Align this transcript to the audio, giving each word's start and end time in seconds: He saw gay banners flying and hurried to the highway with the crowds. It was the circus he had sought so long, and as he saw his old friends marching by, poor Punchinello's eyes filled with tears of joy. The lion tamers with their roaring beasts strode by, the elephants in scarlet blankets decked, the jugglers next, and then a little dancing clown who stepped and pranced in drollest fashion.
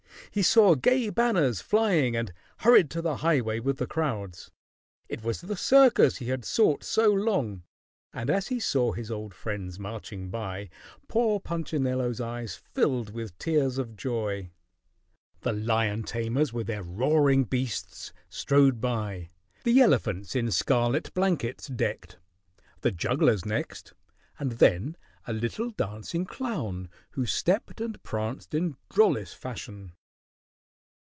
He 0.33 0.43
saw 0.43 0.75
gay 0.75 1.09
banners 1.09 1.59
flying 1.59 2.15
and 2.15 2.31
hurried 2.59 2.89
to 2.91 3.01
the 3.01 3.17
highway 3.17 3.59
with 3.59 3.79
the 3.79 3.85
crowds. 3.87 4.49
It 5.09 5.23
was 5.25 5.41
the 5.41 5.57
circus 5.57 6.17
he 6.17 6.29
had 6.29 6.45
sought 6.45 6.85
so 6.85 7.09
long, 7.11 7.63
and 8.13 8.29
as 8.29 8.47
he 8.47 8.57
saw 8.57 8.93
his 8.93 9.11
old 9.11 9.33
friends 9.33 9.77
marching 9.77 10.29
by, 10.29 10.69
poor 11.09 11.41
Punchinello's 11.41 12.21
eyes 12.21 12.55
filled 12.55 13.09
with 13.13 13.37
tears 13.39 13.77
of 13.77 13.97
joy. 13.97 14.51
The 15.41 15.51
lion 15.51 16.03
tamers 16.03 16.53
with 16.53 16.67
their 16.67 16.83
roaring 16.83 17.43
beasts 17.43 18.13
strode 18.29 18.79
by, 18.79 19.27
the 19.65 19.81
elephants 19.81 20.33
in 20.33 20.49
scarlet 20.49 21.13
blankets 21.13 21.67
decked, 21.67 22.19
the 22.79 22.91
jugglers 22.91 23.43
next, 23.45 23.91
and 24.39 24.53
then 24.53 24.95
a 25.27 25.33
little 25.33 25.71
dancing 25.71 26.23
clown 26.25 26.89
who 27.09 27.25
stepped 27.25 27.81
and 27.81 28.01
pranced 28.01 28.53
in 28.53 28.77
drollest 28.89 29.35
fashion. 29.35 29.91